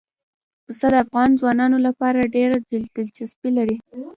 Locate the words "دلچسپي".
2.95-3.49